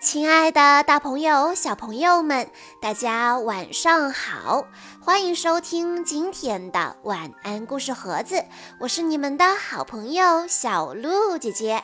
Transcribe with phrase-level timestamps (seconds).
[0.00, 2.48] 亲爱的，大朋友、小朋友们，
[2.80, 4.64] 大家晚上好！
[5.00, 8.44] 欢迎收听今天的晚安故事盒子，
[8.78, 11.82] 我是你们的好朋友小鹿姐姐。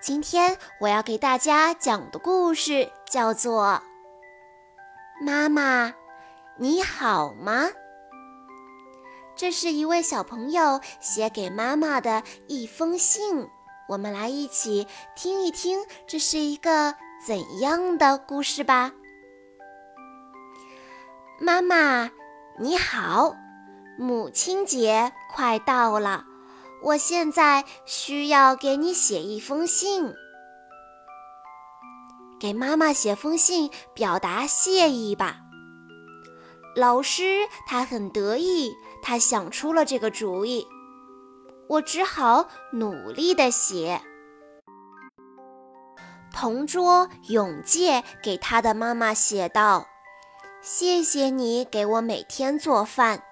[0.00, 3.82] 今天我要给大家讲的故事叫做
[5.26, 5.92] 《妈妈，
[6.56, 7.64] 你好吗》。
[9.34, 13.48] 这是一位小朋友写给妈妈的一封信，
[13.88, 16.94] 我们来一起听一听，这是一个。
[17.26, 18.92] 怎样的故事吧，
[21.40, 22.10] 妈妈
[22.60, 23.34] 你好，
[23.98, 26.26] 母亲节快到了，
[26.82, 30.12] 我现在需要给你写一封信，
[32.38, 35.38] 给妈妈写封信表达谢意吧。
[36.76, 40.66] 老师他很得意，他想出了这个主意，
[41.68, 44.02] 我只好努力的写。
[46.34, 49.86] 同桌永介给他的妈妈写道
[50.60, 53.22] ：“谢谢你给我每天做饭。”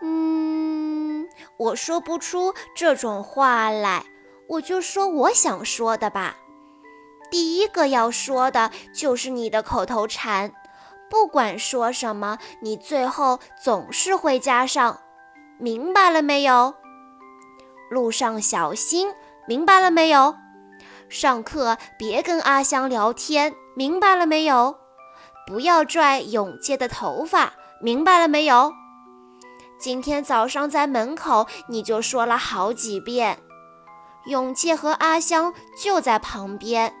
[0.00, 4.04] 嗯，我说不出这种话来，
[4.48, 6.38] 我就说我想说的吧。
[7.30, 10.52] 第一个要说的就是你的口头禅，
[11.10, 15.00] 不管说什么，你最后总是会加上
[15.60, 16.74] “明白了没有？”
[17.90, 19.12] 路上小心，
[19.46, 20.34] 明白了没有？
[21.10, 24.78] 上课别跟阿香聊天，明白了没有？
[25.44, 28.72] 不要拽永介的头发，明白了没有？
[29.76, 33.40] 今天早上在门口你就说了好几遍，
[34.26, 35.52] 永介和阿香
[35.82, 36.94] 就在旁边，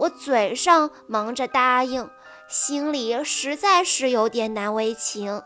[0.00, 2.10] 我嘴上忙着答应，
[2.50, 5.42] 心里实在是有点难为情。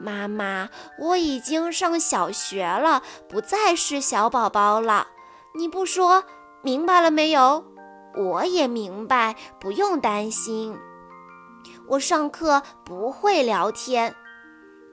[0.00, 5.06] 妈妈，我已经上小学了，不再是小宝宝了，
[5.54, 6.24] 你不说。
[6.62, 7.64] 明白了没有？
[8.16, 10.78] 我也明白，不用担心。
[11.88, 14.14] 我上课不会聊天，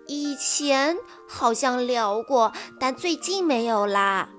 [0.08, 4.30] 以前好像聊过，但最近没有啦。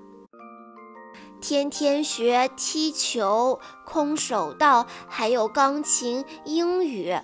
[1.39, 7.15] 天天学踢球、空手道，还有钢琴、英语，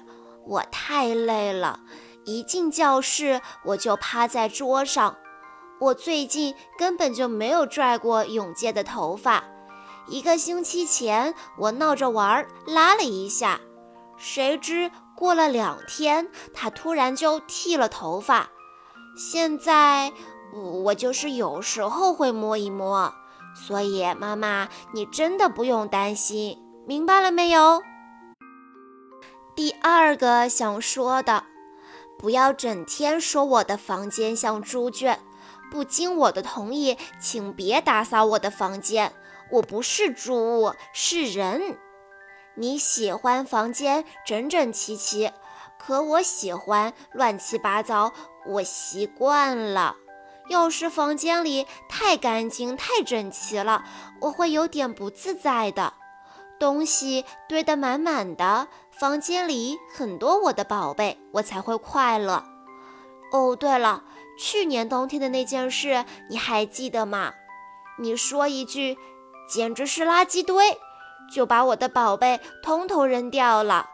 [0.46, 1.82] 我太累了。
[2.24, 5.18] 一进教室，我就趴在桌上。
[5.80, 9.44] 我最近根本就没有拽过永介的头发。
[10.10, 13.60] 一个星期前，我闹着玩儿拉了一下，
[14.16, 18.50] 谁知过了两天，他突然就剃了头发。
[19.18, 20.14] 现在
[20.54, 23.14] 我就是有时候会摸一摸，
[23.54, 27.82] 所以妈妈，你真的不用担心，明白了没有？
[29.56, 31.44] 第二个想说的，
[32.18, 35.20] 不要整天说我的房间像猪圈，
[35.70, 39.12] 不经我的同意，请别打扫我的房间。
[39.52, 41.78] 我不是猪，是人。
[42.56, 45.32] 你喜欢房间整整齐齐，
[45.78, 48.12] 可我喜欢乱七八糟。
[48.48, 49.96] 我习惯了。
[50.50, 53.84] 要是房间里太干净、太整齐了，
[54.22, 55.94] 我会有点不自在的。
[56.60, 62.44] 东西堆得满满的，房间里很多我的宝贝，我才会快乐。
[63.32, 64.04] 哦，对了，
[64.40, 67.34] 去年冬天的那件事你还记得吗？
[68.00, 68.98] 你说一句。
[69.48, 70.78] 简直是垃圾堆，
[71.34, 73.90] 就把我的宝贝通通扔掉了，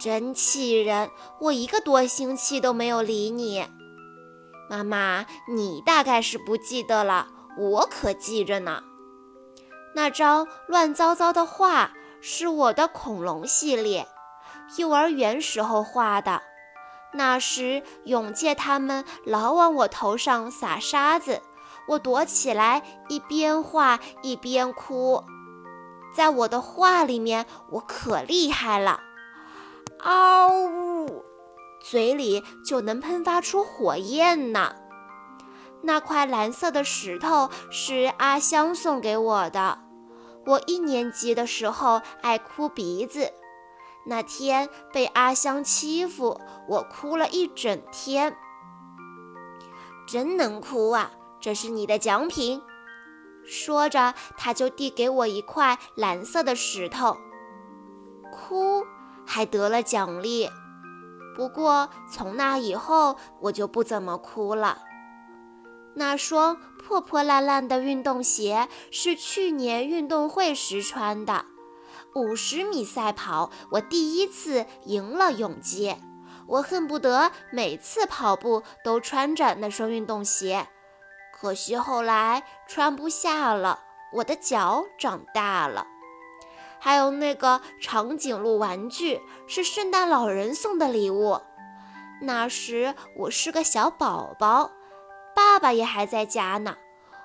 [0.00, 1.10] 真气人！
[1.40, 3.66] 我一个多星期都没有理你，
[4.68, 7.28] 妈妈，你大概是不记得了，
[7.58, 8.82] 我可记着呢。
[9.94, 14.08] 那张乱糟糟的画是我的恐龙系列，
[14.76, 16.42] 幼儿园时候画的。
[17.12, 21.40] 那时永介他们老往我头上撒沙子。
[21.86, 25.22] 我躲起来，一边画一边哭。
[26.14, 29.00] 在我的画里面，我可厉害了，
[30.00, 31.24] 嗷呜，
[31.82, 34.76] 嘴里就能喷发出火焰呢。
[35.82, 39.80] 那块蓝色的石头是阿香送给我的。
[40.46, 43.32] 我一年级的时候爱哭鼻子，
[44.06, 48.36] 那天被阿香欺负，我哭了一整天，
[50.06, 51.10] 真能哭啊！
[51.44, 52.62] 这是你的奖品，
[53.44, 57.18] 说着，他就递给我一块蓝色的石头。
[58.32, 58.82] 哭
[59.26, 60.48] 还得了奖励，
[61.36, 64.78] 不过从那以后我就不怎么哭了。
[65.96, 71.44] 那双破破烂烂的运动鞋是去年运动会时穿的，
[72.14, 76.00] 五十米赛跑我第一次赢了永杰，
[76.46, 80.68] 我恨不得每次跑步都穿着那双运动鞋。
[81.44, 83.80] 可惜后来穿不下了，
[84.14, 85.86] 我的脚长大了。
[86.80, 91.38] 还有那个长颈鹿玩具是圣诞老人送的礼物。
[92.22, 94.70] 那时我是个小宝宝，
[95.36, 96.76] 爸爸也还在家呢。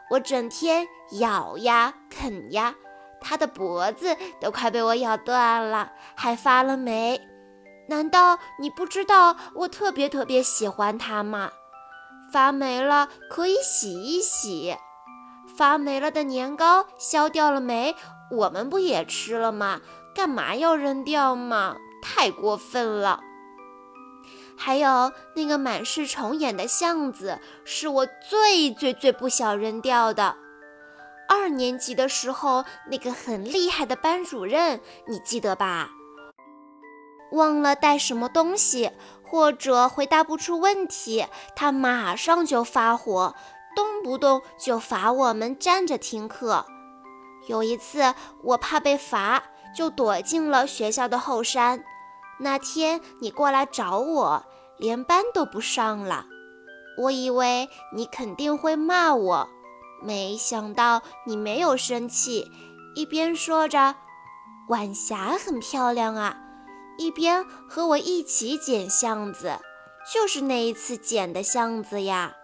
[0.09, 0.85] 我整天
[1.21, 2.75] 咬呀啃呀，
[3.21, 7.25] 他的脖子都快被我咬断了，还发了霉。
[7.87, 11.51] 难道你不知道我特别特别喜欢它吗？
[12.31, 14.75] 发霉了可以洗一洗，
[15.57, 17.95] 发霉了的年糕消掉了霉，
[18.31, 19.81] 我们不也吃了吗？
[20.15, 21.77] 干嘛要扔掉嘛？
[22.01, 23.21] 太过分了。
[24.57, 30.35] 还有那个满是虫眼的橡子，是我最最最不想扔掉的。
[31.29, 35.91] 二年级的时候，那个很厉害的班主任，你记得吧？
[37.31, 38.91] 忘了带什么东西，
[39.29, 43.35] 或者回答不出问题，他马上就发火，
[43.75, 46.65] 动不动就罚我们站着听课。
[47.47, 49.43] 有一次，我怕被罚，
[49.75, 51.83] 就躲进了学校的后山。
[52.39, 54.43] 那天你过来找我，
[54.77, 56.25] 连班都不上了。
[56.97, 59.47] 我以为你肯定会骂我，
[60.01, 62.51] 没想到你没有生气，
[62.95, 63.95] 一边说着
[64.69, 66.35] “晚霞很漂亮啊”，
[66.99, 69.57] 一边和我一起捡橡子，
[70.13, 72.35] 就是那一次捡的橡子呀。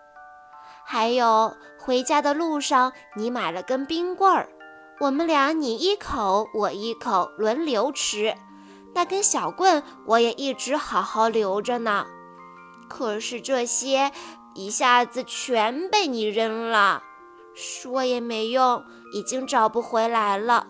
[0.85, 4.47] 还有回家的路上，你买了根冰棍儿，
[5.01, 8.33] 我们俩你一口我一口，轮流吃。
[8.93, 12.05] 那根小棍我也一直好好留着呢，
[12.87, 14.13] 可是这些
[14.53, 17.03] 一下子全被你扔了，
[17.53, 18.81] 说也没用，
[19.11, 20.67] 已经找不回来了。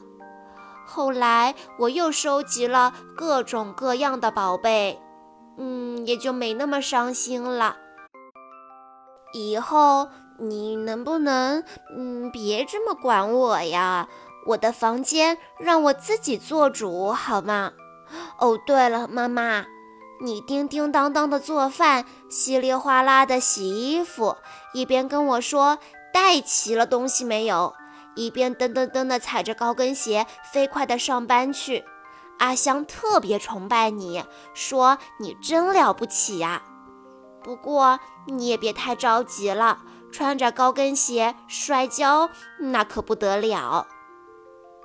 [0.86, 5.02] 后来我又收集了各种各样的宝贝，
[5.58, 7.78] 嗯，也就没那么伤心了。
[9.34, 10.08] 以后
[10.40, 11.64] 你能不能，
[11.98, 14.08] 嗯，别这么管我呀？
[14.48, 17.72] 我的房间让我自己做主好吗？
[18.38, 19.66] 哦，对了，妈妈，
[20.22, 24.38] 你叮叮当当的做饭，稀里哗啦的洗衣服，
[24.74, 25.80] 一边跟我说
[26.14, 27.74] 带齐了东西没有，
[28.16, 31.84] 一边噔噔噔的踩着高跟鞋飞快的上班去。
[32.40, 34.24] 阿香特别崇拜你，
[34.54, 36.64] 说你真了不起呀。
[37.44, 39.80] 不过你也别太着急了，
[40.12, 42.30] 穿着高跟鞋摔跤
[42.60, 43.88] 那可不得了。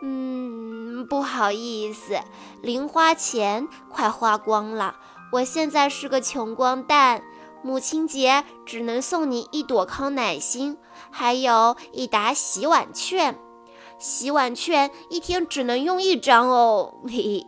[0.02, 2.20] 嗯，不好意思，
[2.62, 4.96] 零花钱快花光了，
[5.32, 7.22] 我现在是个穷光蛋。
[7.62, 10.76] 母亲节只能送你一朵康乃馨，
[11.10, 13.38] 还有一沓洗碗券。
[13.98, 17.00] 洗碗券一天只能用一张哦。
[17.04, 17.46] 嘿嘿。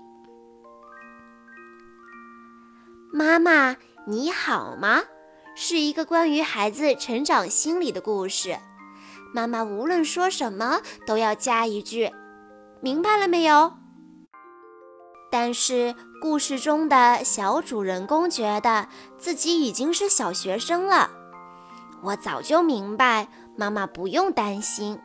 [3.13, 3.77] 妈妈
[4.07, 5.03] 你好吗？
[5.55, 8.59] 是一个关于孩子成长心理的故事。
[9.35, 12.11] 妈妈无论说什么都要加一句。
[12.81, 13.75] 明白了没有？
[15.33, 18.87] 但是故事中的小主人公觉得
[19.17, 21.11] 自己已经是小学生了。
[22.03, 25.01] 我早就明白，妈妈不用担心。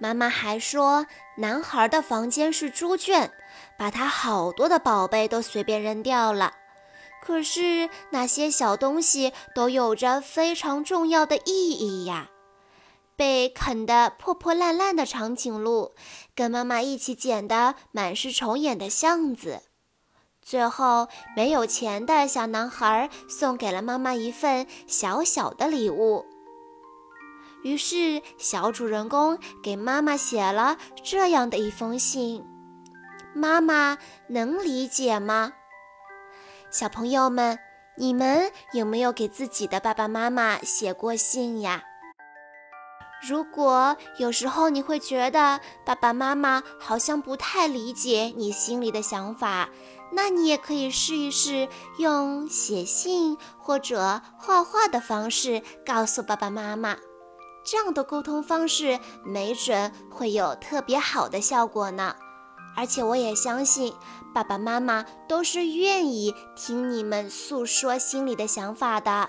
[0.00, 1.06] 妈妈还说，
[1.38, 3.30] 男孩的房间是猪圈，
[3.78, 6.52] 把他好多的宝贝都随便扔掉了。
[7.24, 12.31] 可是那些小东西都有着非常重要的意义呀。
[13.16, 15.92] 被啃得破破烂烂的长颈鹿，
[16.34, 19.62] 跟妈妈一起捡的满是虫眼的橡子，
[20.40, 26.24] 最后没有钱的小男孩送给了妈妈一份小小的礼物。
[27.62, 32.44] 于是，小主人公给妈妈写了这样的一封信
[33.32, 35.52] ：“妈妈能理解吗？”
[36.72, 37.60] 小朋友们，
[37.96, 41.84] 你们有没有给自己的爸爸妈妈写过信呀？
[43.28, 49.68] 如果有时候你会觉得爸爸妈妈好像不太理解你心里的想法，
[50.10, 56.96] 那你也可以试一试用写信或者画画的方式告诉爸爸妈妈，
[57.64, 62.16] 这样的沟通方式没准会有特别好的效果呢。
[62.74, 63.94] 而且我也相信
[64.34, 69.28] 爸爸妈妈都是愿意听你们诉说心里的想法的。